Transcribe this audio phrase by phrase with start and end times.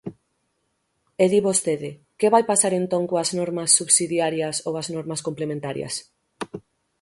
[1.23, 1.89] E di vostede:
[2.19, 5.93] ¿que vai pasar entón coas normas subsidiarias ou as normas complementarias?